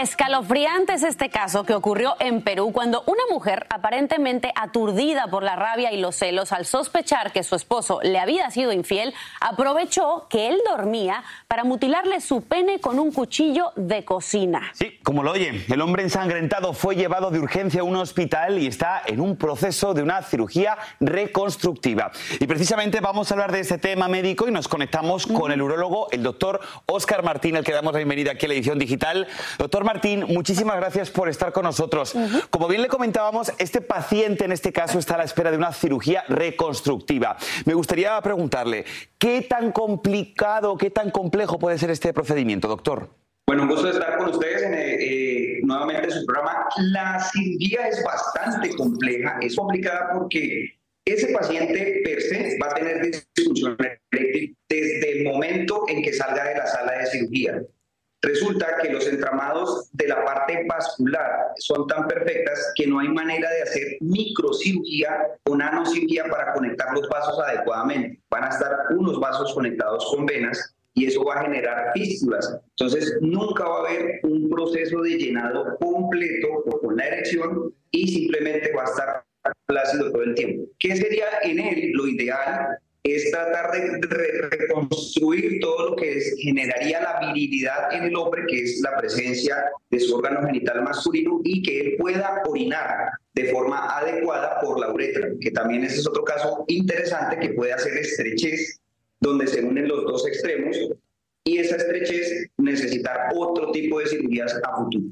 Escalofriante 0.00 0.94
es 0.94 1.02
este 1.02 1.28
caso 1.28 1.64
que 1.64 1.74
ocurrió 1.74 2.16
en 2.20 2.40
Perú 2.40 2.72
cuando 2.72 3.02
una 3.06 3.20
mujer, 3.30 3.66
aparentemente 3.68 4.50
aturdida 4.56 5.26
por 5.26 5.42
la 5.42 5.56
rabia 5.56 5.92
y 5.92 6.00
los 6.00 6.16
celos 6.16 6.52
al 6.52 6.64
sospechar 6.64 7.32
que 7.32 7.42
su 7.42 7.54
esposo 7.54 8.00
le 8.02 8.18
había 8.18 8.50
sido 8.50 8.72
infiel, 8.72 9.12
aprovechó 9.42 10.26
que 10.30 10.48
él 10.48 10.58
dormía 10.66 11.22
para 11.48 11.64
mutilarle 11.64 12.22
su 12.22 12.40
pene 12.40 12.80
con 12.80 12.98
un 12.98 13.12
cuchillo 13.12 13.72
de 13.76 14.02
cocina. 14.06 14.72
Sí, 14.72 14.98
como 15.02 15.22
lo 15.22 15.32
oye, 15.32 15.66
el 15.68 15.82
hombre 15.82 16.02
ensangrentado 16.02 16.72
fue 16.72 16.96
llevado 16.96 17.30
de 17.30 17.38
urgencia 17.38 17.82
a 17.82 17.84
un 17.84 17.96
hospital 17.96 18.58
y 18.58 18.68
está 18.68 19.02
en 19.04 19.20
un 19.20 19.36
proceso 19.36 19.92
de 19.92 20.02
una 20.02 20.22
cirugía 20.22 20.78
reconstructiva. 21.00 22.10
Y 22.38 22.46
precisamente 22.46 23.00
vamos 23.00 23.30
a 23.30 23.34
hablar 23.34 23.52
de 23.52 23.60
este 23.60 23.76
tema 23.76 24.08
médico 24.08 24.48
y 24.48 24.50
nos 24.50 24.66
conectamos 24.66 25.26
con 25.26 25.52
el 25.52 25.60
urólogo, 25.60 26.08
el 26.10 26.22
doctor 26.22 26.60
Oscar 26.86 27.22
Martín, 27.22 27.58
al 27.58 27.64
que 27.64 27.72
damos 27.72 27.92
la 27.92 27.98
bienvenida 27.98 28.30
aquí 28.30 28.46
a 28.46 28.48
la 28.48 28.54
edición 28.54 28.78
digital. 28.78 29.28
Doctor 29.58 29.89
Martín, 29.92 30.24
muchísimas 30.28 30.76
gracias 30.76 31.10
por 31.10 31.28
estar 31.28 31.50
con 31.50 31.64
nosotros. 31.64 32.14
Como 32.50 32.68
bien 32.68 32.80
le 32.80 32.86
comentábamos, 32.86 33.52
este 33.58 33.80
paciente 33.80 34.44
en 34.44 34.52
este 34.52 34.72
caso 34.72 35.00
está 35.00 35.16
a 35.16 35.18
la 35.18 35.24
espera 35.24 35.50
de 35.50 35.56
una 35.56 35.72
cirugía 35.72 36.22
reconstructiva. 36.28 37.36
Me 37.64 37.74
gustaría 37.74 38.20
preguntarle, 38.22 38.84
¿qué 39.18 39.42
tan 39.42 39.72
complicado, 39.72 40.76
qué 40.76 40.90
tan 40.90 41.10
complejo 41.10 41.58
puede 41.58 41.76
ser 41.76 41.90
este 41.90 42.12
procedimiento, 42.12 42.68
doctor? 42.68 43.10
Bueno, 43.48 43.64
un 43.64 43.68
gusto 43.70 43.90
estar 43.90 44.16
con 44.18 44.30
ustedes 44.30 44.62
en, 44.62 44.74
eh, 44.74 44.94
eh, 45.00 45.60
nuevamente 45.64 46.04
en 46.04 46.12
su 46.12 46.24
programa. 46.24 46.68
La 46.76 47.18
cirugía 47.18 47.88
es 47.88 48.00
bastante 48.04 48.72
compleja, 48.76 49.40
es 49.42 49.56
complicada 49.56 50.10
porque 50.12 50.78
ese 51.04 51.32
paciente 51.32 52.00
per 52.04 52.22
se 52.22 52.56
va 52.62 52.68
a 52.68 52.74
tener 52.74 53.10
disfunción 53.10 53.76
eréctil 54.12 54.56
desde 54.68 55.18
el 55.18 55.24
momento 55.24 55.82
en 55.88 56.00
que 56.00 56.12
salga 56.12 56.44
de 56.44 56.54
la 56.54 56.66
sala 56.68 56.92
de 56.92 57.06
cirugía. 57.06 57.60
Resulta 58.22 58.76
que 58.82 58.90
los 58.90 59.06
entramados 59.06 59.88
de 59.92 60.08
la 60.08 60.24
parte 60.24 60.66
vascular 60.68 61.52
son 61.56 61.86
tan 61.86 62.06
perfectas 62.06 62.72
que 62.74 62.86
no 62.86 62.98
hay 62.98 63.08
manera 63.08 63.48
de 63.50 63.62
hacer 63.62 63.96
microcirugía 64.00 65.26
o 65.44 65.56
nanocirugía 65.56 66.24
para 66.28 66.52
conectar 66.52 66.92
los 66.92 67.08
vasos 67.08 67.38
adecuadamente. 67.38 68.20
Van 68.30 68.44
a 68.44 68.48
estar 68.48 68.76
unos 68.90 69.18
vasos 69.18 69.54
conectados 69.54 70.04
con 70.14 70.26
venas 70.26 70.74
y 70.94 71.06
eso 71.06 71.24
va 71.24 71.36
a 71.36 71.42
generar 71.42 71.92
fístulas. 71.94 72.58
Entonces, 72.76 73.16
nunca 73.22 73.64
va 73.64 73.76
a 73.76 73.88
haber 73.88 74.20
un 74.24 74.50
proceso 74.50 75.00
de 75.00 75.16
llenado 75.16 75.76
completo 75.78 76.48
con 76.82 76.96
la 76.96 77.06
erección 77.06 77.74
y 77.90 78.06
simplemente 78.08 78.70
va 78.76 78.82
a 78.82 78.86
estar 78.86 79.24
plácido 79.66 80.10
todo 80.12 80.22
el 80.24 80.34
tiempo. 80.34 80.70
¿Qué 80.78 80.96
sería 80.96 81.26
en 81.42 81.58
él 81.58 81.92
lo 81.94 82.06
ideal? 82.06 82.78
Es 83.02 83.30
tratar 83.30 83.70
de 83.72 84.48
reconstruir 84.50 85.60
todo 85.60 85.90
lo 85.90 85.96
que 85.96 86.20
generaría 86.38 87.00
la 87.00 87.32
virilidad 87.32 87.92
en 87.92 88.04
el 88.04 88.16
hombre, 88.16 88.44
que 88.46 88.62
es 88.62 88.80
la 88.80 88.96
presencia 88.96 89.56
de 89.90 90.00
su 90.00 90.16
órgano 90.16 90.46
genital 90.46 90.82
masculino 90.82 91.40
y 91.44 91.62
que 91.62 91.80
él 91.80 91.96
pueda 91.98 92.42
orinar 92.46 93.10
de 93.34 93.44
forma 93.46 93.96
adecuada 93.96 94.60
por 94.60 94.78
la 94.78 94.92
uretra, 94.92 95.28
que 95.40 95.50
también 95.50 95.84
ese 95.84 96.00
es 96.00 96.06
otro 96.06 96.24
caso 96.24 96.64
interesante 96.68 97.38
que 97.38 97.54
puede 97.54 97.72
hacer 97.72 97.96
estrechez 97.96 98.80
donde 99.20 99.46
se 99.46 99.62
unen 99.62 99.88
los 99.88 100.04
dos 100.04 100.26
extremos 100.26 100.76
y 101.44 101.58
esa 101.58 101.76
estrechez 101.76 102.48
necesitar 102.58 103.30
otro 103.34 103.70
tipo 103.72 103.98
de 103.98 104.06
cirugías 104.06 104.54
a 104.62 104.76
futuro. 104.76 105.06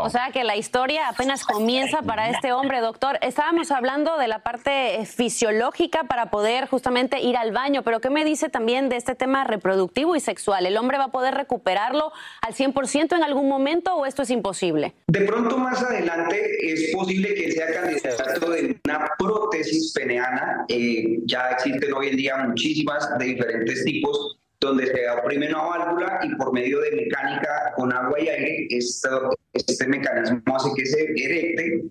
O 0.00 0.10
sea 0.10 0.30
que 0.32 0.42
la 0.42 0.56
historia 0.56 1.08
apenas 1.08 1.44
comienza 1.44 2.02
para 2.02 2.30
este 2.30 2.52
hombre, 2.52 2.80
doctor. 2.80 3.18
Estábamos 3.20 3.70
hablando 3.70 4.16
de 4.16 4.26
la 4.26 4.38
parte 4.38 5.00
eh, 5.00 5.06
fisiológica 5.06 6.04
para 6.04 6.30
poder 6.30 6.66
justamente 6.66 7.20
ir 7.20 7.36
al 7.36 7.52
baño, 7.52 7.82
pero 7.82 8.00
¿qué 8.00 8.08
me 8.08 8.24
dice 8.24 8.48
también 8.48 8.88
de 8.88 8.96
este 8.96 9.14
tema 9.14 9.44
reproductivo 9.44 10.16
y 10.16 10.20
sexual? 10.20 10.64
¿El 10.64 10.78
hombre 10.78 10.96
va 10.96 11.04
a 11.04 11.12
poder 11.12 11.34
recuperarlo 11.34 12.12
al 12.40 12.54
100% 12.54 13.16
en 13.16 13.22
algún 13.22 13.48
momento 13.48 13.94
o 13.94 14.06
esto 14.06 14.22
es 14.22 14.30
imposible? 14.30 14.94
De 15.08 15.20
pronto 15.22 15.58
más 15.58 15.82
adelante 15.82 16.40
es 16.62 16.90
posible 16.94 17.34
que 17.34 17.52
sea 17.52 17.72
candidato 17.72 18.50
de 18.50 18.80
una 18.84 19.08
prótesis 19.18 19.92
peneana. 19.92 20.64
Eh, 20.68 21.18
ya 21.26 21.50
existen 21.50 21.92
hoy 21.92 22.08
en 22.08 22.16
día 22.16 22.36
muchísimas 22.38 23.18
de 23.18 23.24
diferentes 23.26 23.84
tipos 23.84 24.38
donde 24.62 24.86
se 24.86 25.10
oprime 25.10 25.48
una 25.48 25.62
válvula 25.62 26.20
y 26.22 26.34
por 26.36 26.52
medio 26.52 26.80
de 26.80 26.92
mecánica 26.92 27.72
con 27.76 27.92
agua 27.92 28.18
y 28.20 28.28
aire, 28.28 28.68
este 28.70 29.86
mecanismo 29.88 30.40
hace 30.56 30.70
que 30.76 30.86
se 30.86 31.02
erecte 31.02 31.82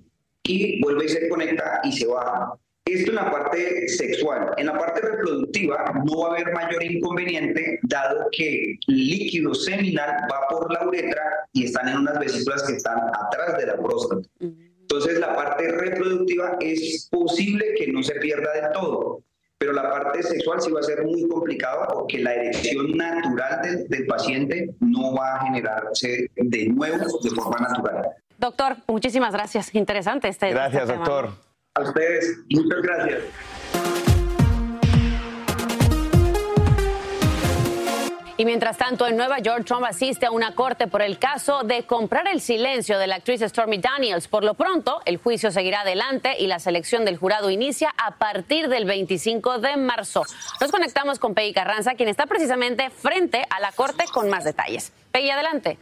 y 0.44 0.82
vuelve 0.82 1.06
y 1.06 1.10
se 1.10 1.30
conecta 1.30 1.82
y 1.84 1.92
se 1.92 2.08
baja. 2.08 2.54
Esto 2.86 3.12
en 3.12 3.16
la 3.16 3.30
parte 3.30 3.88
sexual. 3.90 4.54
En 4.58 4.66
la 4.66 4.78
parte 4.78 5.01
reproductiva 5.01 5.94
no 6.06 6.22
va 6.22 6.30
a 6.30 6.32
haber 6.32 6.51
mayor 6.54 6.84
inconveniente 6.84 7.80
dado 7.84 8.28
que 8.32 8.78
el 8.88 9.08
líquido 9.08 9.54
seminal 9.54 10.28
va 10.32 10.48
por 10.50 10.72
la 10.74 10.88
uretra 10.88 11.22
y 11.54 11.66
están 11.66 11.90
en 11.90 11.98
unas 11.98 12.20
vesículas 12.20 12.63
que 12.63 12.74
están 12.74 12.98
atrás 13.00 13.58
de 13.58 13.68
la 13.68 13.78
próstata. 13.78 14.28
Entonces 14.40 15.20
la 15.20 15.36
parte 15.36 15.72
reproductiva 15.72 16.58
es 16.60 17.08
posible 17.12 17.66
que 17.78 17.92
no 17.92 18.01
se 18.01 18.16
pierda 18.16 18.51
del 18.54 18.72
todo 18.74 19.24
pero 19.62 19.74
la 19.74 19.91
parte 19.91 20.24
sexual 20.24 20.60
sí 20.60 20.72
va 20.72 20.80
a 20.80 20.84
ser 20.84 21.06
muy 21.06 21.27
complicado 21.30 21.86
porque 21.94 22.18
la 22.18 22.34
erección 22.34 22.98
natural 22.98 23.86
del, 23.88 24.08
paciente 24.08 24.74
no 24.80 25.13
va 25.13 25.36
a 25.36 25.44
generarse 25.46 26.32
de 26.36 26.68
nuevo 26.70 27.20
de 27.22 27.30
forma 27.30 27.68
natural. 27.68 28.08
Doctor, 28.39 28.77
muchísimas 28.88 29.32
gracias. 29.34 29.75
Interesante 29.75 30.30
este. 30.30 30.50
Gracias, 30.50 30.82
este 30.82 30.96
doctor. 30.96 31.30
A 31.75 31.82
ustedes, 31.84 32.39
muchas 32.50 32.82
gracias. 32.82 33.90
Y 38.41 38.45
mientras 38.45 38.75
tanto, 38.75 39.05
en 39.05 39.17
Nueva 39.17 39.38
York, 39.38 39.65
Trump 39.67 39.86
asiste 39.86 40.25
a 40.25 40.31
una 40.31 40.55
corte 40.55 40.88
por 40.88 41.03
el 41.03 41.19
caso 41.19 41.62
de 41.62 41.83
comprar 41.83 42.27
el 42.27 42.41
silencio 42.41 42.98
de 42.98 43.05
la 43.05 43.17
actriz 43.17 43.41
Stormy 43.41 43.77
Daniels. 43.77 44.27
Por 44.27 44.43
lo 44.43 44.55
pronto, 44.55 45.00
el 45.05 45.17
juicio 45.17 45.51
seguirá 45.51 45.81
adelante 45.81 46.36
y 46.39 46.48
la 46.48 46.57
selección 46.57 47.05
del 47.05 47.17
jurado 47.17 47.51
inicia 47.51 47.93
a 48.03 48.15
partir 48.15 48.67
del 48.67 48.86
25 48.86 49.60
de 49.60 49.77
marzo. 49.77 50.24
Nos 50.60 50.71
conectamos 50.71 51.19
con 51.19 51.36
Peggy 51.36 51.53
Carranza, 51.53 51.93
quien 51.93 52.10
está 52.10 52.25
precisamente 52.25 52.89
frente 52.89 53.45
a 53.48 53.60
la 53.60 53.71
corte 53.74 54.05
con 54.12 54.27
más 54.27 54.43
detalles. 54.43 54.91
Peggy, 55.12 55.29
adelante. 55.29 55.77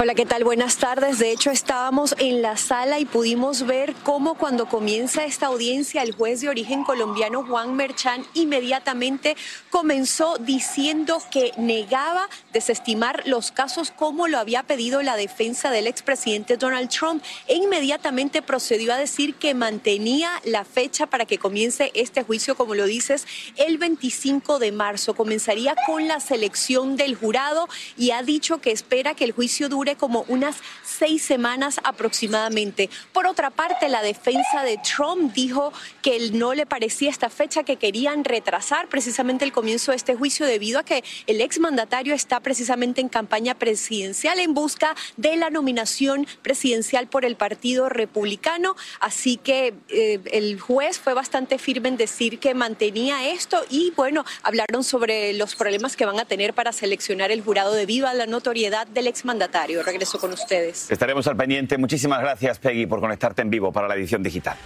Hola, 0.00 0.14
¿qué 0.14 0.26
tal? 0.26 0.44
Buenas 0.44 0.76
tardes. 0.76 1.18
De 1.18 1.32
hecho, 1.32 1.50
estábamos 1.50 2.14
en 2.20 2.40
la 2.40 2.56
sala 2.56 3.00
y 3.00 3.04
pudimos 3.04 3.66
ver 3.66 3.96
cómo 4.04 4.34
cuando 4.34 4.66
comienza 4.68 5.24
esta 5.24 5.46
audiencia, 5.46 6.04
el 6.04 6.14
juez 6.14 6.40
de 6.40 6.48
origen 6.48 6.84
colombiano 6.84 7.44
Juan 7.44 7.74
Merchán 7.74 8.24
inmediatamente 8.32 9.36
comenzó 9.70 10.38
diciendo 10.38 11.20
que 11.32 11.50
negaba 11.56 12.28
desestimar 12.52 13.24
los 13.26 13.50
casos 13.50 13.90
como 13.90 14.28
lo 14.28 14.38
había 14.38 14.62
pedido 14.62 15.02
la 15.02 15.16
defensa 15.16 15.68
del 15.72 15.88
expresidente 15.88 16.56
Donald 16.56 16.90
Trump 16.90 17.20
e 17.48 17.56
inmediatamente 17.56 18.40
procedió 18.40 18.94
a 18.94 18.98
decir 18.98 19.34
que 19.34 19.52
mantenía 19.54 20.30
la 20.44 20.64
fecha 20.64 21.06
para 21.06 21.26
que 21.26 21.38
comience 21.38 21.90
este 21.94 22.22
juicio, 22.22 22.54
como 22.54 22.76
lo 22.76 22.84
dices, 22.84 23.26
el 23.56 23.78
25 23.78 24.60
de 24.60 24.70
marzo. 24.70 25.14
Comenzaría 25.14 25.74
con 25.88 26.06
la 26.06 26.20
selección 26.20 26.94
del 26.94 27.16
jurado 27.16 27.68
y 27.96 28.12
ha 28.12 28.22
dicho 28.22 28.58
que 28.60 28.70
espera 28.70 29.14
que 29.14 29.24
el 29.24 29.32
juicio 29.32 29.68
dure 29.68 29.87
como 29.96 30.24
unas 30.28 30.56
seis 30.84 31.22
semanas 31.22 31.80
aproximadamente. 31.84 32.90
Por 33.12 33.26
otra 33.26 33.50
parte, 33.50 33.88
la 33.88 34.02
defensa 34.02 34.62
de 34.64 34.78
Trump 34.78 35.32
dijo 35.32 35.72
que 36.02 36.30
no 36.30 36.54
le 36.54 36.66
parecía 36.66 37.10
esta 37.10 37.30
fecha, 37.30 37.62
que 37.62 37.76
querían 37.76 38.24
retrasar 38.24 38.88
precisamente 38.88 39.44
el 39.44 39.52
comienzo 39.52 39.92
de 39.92 39.96
este 39.96 40.14
juicio 40.14 40.46
debido 40.46 40.78
a 40.78 40.84
que 40.84 41.04
el 41.26 41.40
exmandatario 41.40 42.14
está 42.14 42.40
precisamente 42.40 43.00
en 43.00 43.08
campaña 43.08 43.54
presidencial 43.54 44.38
en 44.38 44.54
busca 44.54 44.94
de 45.16 45.36
la 45.36 45.50
nominación 45.50 46.26
presidencial 46.42 47.08
por 47.08 47.24
el 47.24 47.36
Partido 47.36 47.88
Republicano. 47.88 48.76
Así 49.00 49.36
que 49.36 49.74
eh, 49.88 50.20
el 50.32 50.60
juez 50.60 50.98
fue 50.98 51.14
bastante 51.14 51.58
firme 51.58 51.88
en 51.88 51.96
decir 51.96 52.38
que 52.38 52.54
mantenía 52.54 53.28
esto 53.28 53.64
y 53.70 53.92
bueno, 53.96 54.24
hablaron 54.42 54.84
sobre 54.84 55.32
los 55.32 55.54
problemas 55.54 55.96
que 55.96 56.06
van 56.06 56.18
a 56.18 56.24
tener 56.24 56.54
para 56.54 56.72
seleccionar 56.72 57.30
el 57.30 57.42
jurado 57.42 57.72
debido 57.72 58.06
a 58.06 58.14
la 58.14 58.26
notoriedad 58.26 58.86
del 58.86 59.06
exmandatario 59.06 59.77
regreso 59.82 60.18
con 60.18 60.32
ustedes. 60.32 60.90
Estaremos 60.90 61.26
al 61.26 61.36
pendiente. 61.36 61.78
Muchísimas 61.78 62.20
gracias, 62.20 62.58
Peggy, 62.58 62.86
por 62.86 63.00
conectarte 63.00 63.42
en 63.42 63.50
vivo 63.50 63.72
para 63.72 63.88
la 63.88 63.94
edición 63.94 64.22
digital. 64.22 64.56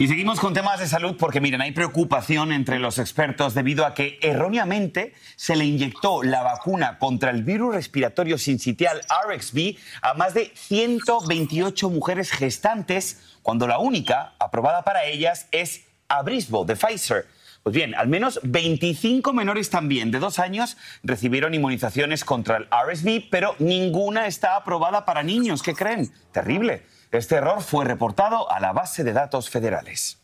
Y 0.00 0.08
seguimos 0.08 0.40
con 0.40 0.54
temas 0.54 0.80
de 0.80 0.86
salud 0.86 1.16
porque 1.18 1.42
miren, 1.42 1.60
hay 1.60 1.72
preocupación 1.72 2.52
entre 2.52 2.78
los 2.78 2.98
expertos 2.98 3.52
debido 3.52 3.84
a 3.84 3.92
que 3.92 4.18
erróneamente 4.22 5.12
se 5.36 5.56
le 5.56 5.66
inyectó 5.66 6.22
la 6.22 6.42
vacuna 6.42 6.96
contra 6.98 7.30
el 7.30 7.42
virus 7.42 7.74
respiratorio 7.74 8.38
sincitial 8.38 9.02
RXV 9.28 9.76
a 10.00 10.14
más 10.14 10.32
de 10.32 10.52
128 10.54 11.90
mujeres 11.90 12.30
gestantes 12.32 13.36
cuando 13.42 13.66
la 13.66 13.78
única 13.78 14.32
aprobada 14.38 14.84
para 14.84 15.04
ellas 15.04 15.48
es 15.50 15.82
Abrisbo 16.08 16.64
de 16.64 16.76
Pfizer. 16.76 17.26
Pues 17.62 17.76
bien, 17.76 17.94
al 17.94 18.08
menos 18.08 18.40
25 18.42 19.32
menores 19.32 19.68
también 19.68 20.10
de 20.10 20.18
dos 20.18 20.38
años 20.38 20.76
recibieron 21.02 21.52
inmunizaciones 21.52 22.24
contra 22.24 22.56
el 22.56 22.68
RSV, 22.70 23.28
pero 23.30 23.54
ninguna 23.58 24.26
está 24.26 24.56
aprobada 24.56 25.04
para 25.04 25.22
niños. 25.22 25.62
¿Qué 25.62 25.74
creen? 25.74 26.10
Terrible. 26.32 26.82
Este 27.12 27.34
error 27.34 27.60
fue 27.60 27.84
reportado 27.84 28.50
a 28.50 28.60
la 28.60 28.72
base 28.72 29.04
de 29.04 29.12
datos 29.12 29.50
federales. 29.50 30.18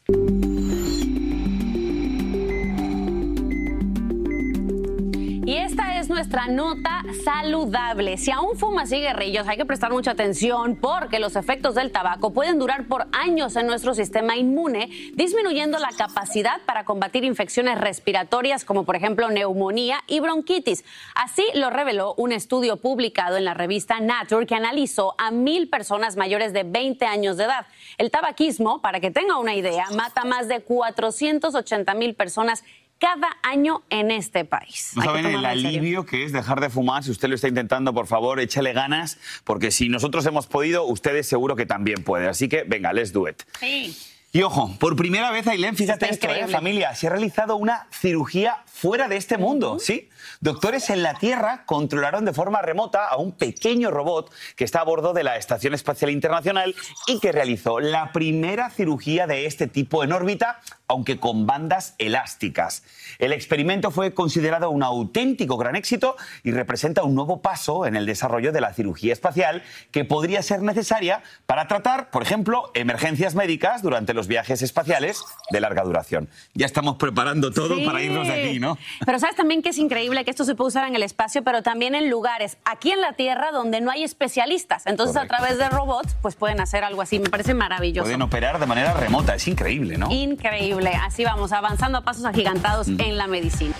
Y 5.56 5.58
esta 5.58 5.98
es 5.98 6.10
nuestra 6.10 6.48
nota 6.48 7.02
saludable. 7.24 8.18
Si 8.18 8.30
aún 8.30 8.58
fumas 8.58 8.90
cigarrillos, 8.90 9.48
hay 9.48 9.56
que 9.56 9.64
prestar 9.64 9.90
mucha 9.90 10.10
atención 10.10 10.76
porque 10.76 11.18
los 11.18 11.34
efectos 11.34 11.74
del 11.74 11.92
tabaco 11.92 12.34
pueden 12.34 12.58
durar 12.58 12.86
por 12.88 13.06
años 13.12 13.56
en 13.56 13.66
nuestro 13.66 13.94
sistema 13.94 14.36
inmune, 14.36 14.90
disminuyendo 15.14 15.78
la 15.78 15.88
capacidad 15.96 16.60
para 16.66 16.84
combatir 16.84 17.24
infecciones 17.24 17.80
respiratorias 17.80 18.66
como 18.66 18.84
por 18.84 18.96
ejemplo 18.96 19.30
neumonía 19.30 20.00
y 20.06 20.20
bronquitis. 20.20 20.84
Así 21.14 21.46
lo 21.54 21.70
reveló 21.70 22.12
un 22.18 22.32
estudio 22.32 22.76
publicado 22.76 23.38
en 23.38 23.46
la 23.46 23.54
revista 23.54 23.98
Nature 23.98 24.44
que 24.44 24.56
analizó 24.56 25.14
a 25.16 25.30
mil 25.30 25.70
personas 25.70 26.18
mayores 26.18 26.52
de 26.52 26.64
20 26.64 27.06
años 27.06 27.38
de 27.38 27.44
edad. 27.44 27.66
El 27.96 28.10
tabaquismo, 28.10 28.82
para 28.82 29.00
que 29.00 29.10
tenga 29.10 29.38
una 29.38 29.54
idea, 29.54 29.86
mata 29.96 30.26
más 30.26 30.48
de 30.48 30.60
480 30.60 31.94
mil 31.94 32.14
personas 32.14 32.62
cada 32.98 33.36
año 33.42 33.82
en 33.90 34.10
este 34.10 34.44
país. 34.44 34.92
No 34.96 35.02
saben 35.02 35.26
el 35.26 35.44
alivio 35.44 36.06
que 36.06 36.24
es 36.24 36.32
dejar 36.32 36.60
de 36.60 36.70
fumar. 36.70 37.04
Si 37.04 37.10
usted 37.10 37.28
lo 37.28 37.34
está 37.34 37.48
intentando, 37.48 37.92
por 37.92 38.06
favor, 38.06 38.40
échale 38.40 38.72
ganas, 38.72 39.18
porque 39.44 39.70
si 39.70 39.88
nosotros 39.88 40.24
hemos 40.26 40.46
podido, 40.46 40.84
ustedes 40.84 41.26
seguro 41.26 41.56
que 41.56 41.66
también 41.66 42.02
pueden. 42.04 42.28
Así 42.28 42.48
que, 42.48 42.64
venga, 42.64 42.92
let's 42.92 43.12
do 43.12 43.28
it. 43.28 43.42
Sí. 43.60 43.96
Y 44.36 44.42
ojo, 44.42 44.70
por 44.78 44.96
primera 44.96 45.30
vez, 45.30 45.46
Ailén, 45.46 45.76
fíjate 45.76 46.10
esto, 46.10 46.28
¿eh? 46.28 46.46
familia, 46.46 46.94
se 46.94 47.06
ha 47.06 47.10
realizado 47.10 47.56
una 47.56 47.86
cirugía 47.90 48.58
fuera 48.66 49.08
de 49.08 49.16
este 49.16 49.38
mundo, 49.38 49.78
¿sí? 49.78 50.10
Doctores 50.40 50.90
en 50.90 51.02
la 51.02 51.14
Tierra 51.14 51.64
controlaron 51.64 52.26
de 52.26 52.34
forma 52.34 52.60
remota 52.60 53.08
a 53.08 53.16
un 53.16 53.32
pequeño 53.32 53.90
robot 53.90 54.30
que 54.54 54.64
está 54.64 54.80
a 54.80 54.84
bordo 54.84 55.14
de 55.14 55.24
la 55.24 55.38
Estación 55.38 55.72
Espacial 55.72 56.10
Internacional 56.10 56.74
y 57.06 57.18
que 57.18 57.32
realizó 57.32 57.80
la 57.80 58.12
primera 58.12 58.68
cirugía 58.68 59.26
de 59.26 59.46
este 59.46 59.68
tipo 59.68 60.04
en 60.04 60.12
órbita, 60.12 60.60
aunque 60.88 61.18
con 61.18 61.46
bandas 61.46 61.94
elásticas. 61.98 62.82
El 63.18 63.32
experimento 63.32 63.90
fue 63.90 64.14
considerado 64.14 64.70
un 64.70 64.82
auténtico 64.82 65.56
gran 65.56 65.76
éxito 65.76 66.16
y 66.42 66.52
representa 66.52 67.02
un 67.02 67.14
nuevo 67.14 67.42
paso 67.42 67.86
en 67.86 67.96
el 67.96 68.06
desarrollo 68.06 68.52
de 68.52 68.60
la 68.60 68.72
cirugía 68.72 69.12
espacial 69.12 69.62
que 69.90 70.04
podría 70.04 70.42
ser 70.42 70.62
necesaria 70.62 71.22
para 71.46 71.66
tratar, 71.68 72.10
por 72.10 72.22
ejemplo, 72.22 72.70
emergencias 72.74 73.34
médicas 73.34 73.82
durante 73.82 74.14
los 74.14 74.28
viajes 74.28 74.62
espaciales 74.62 75.22
de 75.50 75.60
larga 75.60 75.82
duración. 75.82 76.28
Ya 76.54 76.66
estamos 76.66 76.96
preparando 76.96 77.52
todo 77.52 77.76
para 77.84 78.02
irnos 78.02 78.26
de 78.26 78.44
aquí, 78.44 78.60
¿no? 78.60 78.78
Pero 79.04 79.18
sabes 79.18 79.36
también 79.36 79.62
que 79.62 79.70
es 79.70 79.78
increíble 79.78 80.24
que 80.24 80.30
esto 80.30 80.44
se 80.44 80.54
puede 80.54 80.68
usar 80.68 80.86
en 80.88 80.94
el 80.94 81.02
espacio, 81.02 81.42
pero 81.42 81.62
también 81.62 81.94
en 81.94 82.10
lugares 82.10 82.58
aquí 82.64 82.92
en 82.92 83.00
la 83.00 83.14
Tierra 83.14 83.50
donde 83.52 83.80
no 83.80 83.90
hay 83.90 84.04
especialistas. 84.04 84.86
Entonces, 84.86 85.16
a 85.16 85.26
través 85.26 85.58
de 85.58 85.68
robots, 85.68 86.16
pues 86.22 86.36
pueden 86.36 86.60
hacer 86.60 86.84
algo 86.84 87.02
así. 87.02 87.18
Me 87.18 87.30
parece 87.30 87.54
maravilloso. 87.54 88.04
Pueden 88.04 88.22
operar 88.22 88.58
de 88.58 88.66
manera 88.66 88.92
remota. 88.94 89.34
Es 89.34 89.48
increíble, 89.48 89.96
¿no? 89.96 90.10
Increíble. 90.10 90.75
Así 90.84 91.24
vamos, 91.24 91.52
avanzando 91.52 91.98
a 91.98 92.00
pasos 92.02 92.26
agigantados 92.26 92.88
mm. 92.88 93.00
en 93.00 93.16
la 93.16 93.26
medicina. 93.26 93.74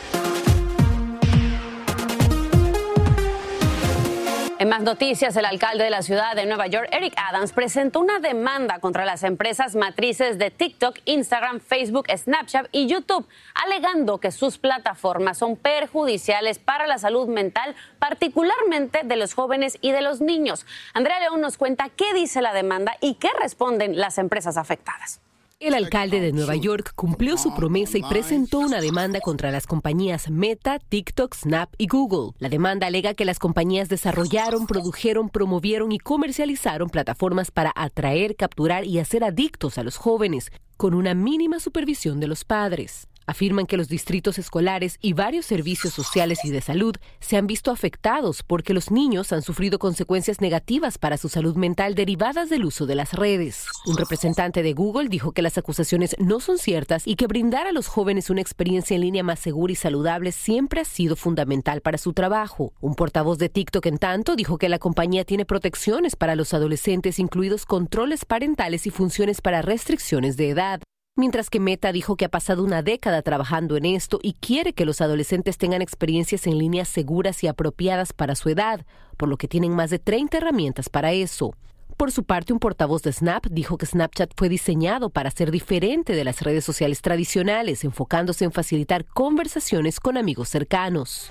En 4.59 4.70
más 4.70 4.80
noticias, 4.80 5.37
el 5.37 5.44
alcalde 5.44 5.85
de 5.85 5.90
la 5.90 6.00
ciudad 6.00 6.35
de 6.35 6.46
Nueva 6.46 6.66
York, 6.66 6.88
Eric 6.90 7.12
Adams, 7.18 7.52
presentó 7.52 8.00
una 8.00 8.20
demanda 8.20 8.78
contra 8.78 9.04
las 9.04 9.22
empresas 9.22 9.74
matrices 9.74 10.38
de 10.38 10.50
TikTok, 10.50 10.96
Instagram, 11.04 11.61
Facebook, 11.61 12.06
Snapchat 12.09 12.68
y 12.72 12.87
YouTube, 12.87 13.28
alegando 13.54 14.18
que 14.18 14.30
sus 14.30 14.56
plataformas 14.56 15.37
son 15.37 15.56
perjudiciales 15.56 16.59
para 16.59 16.87
la 16.87 16.96
salud 16.96 17.28
mental, 17.28 17.74
particularmente 17.98 19.00
de 19.04 19.16
los 19.16 19.35
jóvenes 19.35 19.76
y 19.82 19.92
de 19.92 20.00
los 20.00 20.22
niños. 20.22 20.64
Andrea 20.94 21.20
León 21.20 21.42
nos 21.42 21.59
cuenta 21.59 21.90
qué 21.90 22.14
dice 22.14 22.40
la 22.40 22.54
demanda 22.54 22.96
y 23.02 23.16
qué 23.16 23.28
responden 23.38 23.98
las 23.98 24.16
empresas 24.16 24.56
afectadas. 24.56 25.20
El 25.59 25.73
alcalde 25.73 26.21
de 26.21 26.33
Nueva 26.33 26.55
York 26.55 26.92
cumplió 26.95 27.38
su 27.38 27.55
promesa 27.55 27.97
y 27.97 28.03
presentó 28.03 28.59
una 28.59 28.79
demanda 28.83 29.21
contra 29.21 29.51
las 29.51 29.66
compañías 29.66 30.31
Meta, 30.31 30.79
TikTok, 30.79 31.35
Snap 31.35 31.73
y 31.79 31.87
Google. 31.87 32.35
La 32.38 32.51
demanda 32.51 32.87
alega 32.87 33.14
que 33.14 33.25
las 33.25 33.38
compañías 33.38 33.88
desarrollaron, 33.88 34.66
produjeron, 34.66 35.31
promovieron 35.31 35.92
y 35.92 35.99
comercializaron 35.99 36.90
plataformas 36.90 37.51
para 37.51 37.73
atraer, 37.75 38.37
capturar 38.37 38.85
y 38.85 38.99
hacer 38.99 39.25
adictos 39.25 39.79
a 39.79 39.83
los 39.83 39.97
jóvenes, 39.97 40.53
con 40.77 40.92
una 40.92 41.14
mínima 41.14 41.59
supervisión 41.59 42.21
de 42.21 42.27
los 42.27 42.45
padres. 42.45 43.09
Afirman 43.27 43.67
que 43.67 43.77
los 43.77 43.89
distritos 43.89 44.39
escolares 44.39 44.99
y 45.01 45.12
varios 45.12 45.47
servicios 45.47 45.93
sociales 45.93 46.45
y 46.45 46.51
de 46.51 46.61
salud 46.61 46.95
se 47.19 47.37
han 47.37 47.49
visto 47.49 47.73
afectados 47.73 48.45
porque 48.45 48.73
los 48.73 48.93
niños 48.93 49.33
han 49.33 49.43
sufrido 49.43 49.81
consecuencias 49.81 50.41
negativas 50.41 50.97
para 50.97 51.17
su 51.17 51.29
salud 51.29 51.57
mental 51.57 51.97
derivadas 51.97 52.49
del 52.51 52.65
uso 52.65 52.87
de 52.87 52.95
las 52.95 53.15
redes. 53.15 53.67
Un 53.87 53.97
representante 53.97 54.62
de 54.62 54.73
Google 54.75 55.09
dijo 55.09 55.33
que 55.33 55.43
las 55.43 55.59
acusaciones 55.59 56.15
no 56.19 56.39
son 56.39 56.59
ciertas 56.59 57.07
y 57.07 57.17
que 57.17 57.27
brindar 57.27 57.67
a 57.67 57.73
los 57.73 57.89
jóvenes 57.89 58.31
una 58.31 58.41
experiencia 58.41 58.95
en 58.95 59.01
línea 59.01 59.25
más 59.25 59.41
segura 59.41 59.73
y 59.73 59.77
saludable 59.77 60.31
siempre 60.31 60.81
ha 60.81 60.85
sido 60.85 61.17
fundamental 61.17 61.81
para 61.81 61.99
su 61.99 62.12
trabajo. 62.12 62.73
Un 62.81 62.95
portavoz 62.95 63.39
de 63.39 63.49
TikTok, 63.49 63.87
en 63.87 63.99
tanto, 63.99 64.37
dijo 64.37 64.57
que 64.57 64.69
la 64.69 64.79
compañía 64.79 65.25
tiene 65.25 65.45
protecciones 65.45 66.15
para 66.15 66.37
los 66.37 66.55
adolescentes, 66.55 67.19
incluidos 67.19 67.67
controles 67.67 68.25
parentales 68.25 68.87
y 68.87 68.91
funciones 68.91 69.41
para 69.41 69.62
restricciones 69.62 70.37
de 70.37 70.51
edad 70.51 70.81
mientras 71.16 71.50
que 71.50 71.59
Meta 71.59 71.90
dijo 71.90 72.16
que 72.16 72.26
ha 72.26 72.29
pasado 72.29 72.62
una 72.62 72.83
década 72.83 73.22
trabajando 73.22 73.76
en 73.76 73.87
esto 73.87 74.20
y 74.22 74.35
quiere 74.35 74.72
que 74.74 74.85
los 74.85 75.00
adolescentes 75.00 75.59
tengan 75.59 75.83
experiencias 75.83 76.46
en 76.46 76.59
línea 76.59 76.85
seguras 76.85 77.42
y 77.42 77.48
apropiadas 77.48 78.12
para 78.12 78.37
su 78.37 78.50
edad, 78.50 78.87
por 79.16 79.29
lo 79.29 79.37
que 79.37 79.48
tienen 79.48 79.74
más 79.74 79.90
de 79.90 79.98
30 79.98 80.37
herramientas 80.37 80.88
para 80.88 81.12
eso. 81.12 81.55
Por 81.96 82.12
su 82.12 82.24
parte, 82.24 82.52
un 82.52 82.59
portavoz 82.59 83.02
de 83.02 83.12
Snap 83.12 83.46
dijo 83.46 83.79
que 83.79 83.87
Snapchat 83.87 84.33
fue 84.37 84.50
diseñado 84.50 85.09
para 85.09 85.31
ser 85.31 85.50
diferente 85.50 86.12
de 86.12 86.24
las 86.24 86.42
redes 86.42 86.62
sociales 86.62 87.00
tradicionales, 87.00 87.85
enfocándose 87.85 88.44
en 88.44 88.52
facilitar 88.52 89.07
conversaciones 89.07 89.98
con 89.98 90.18
amigos 90.18 90.50
cercanos. 90.50 91.31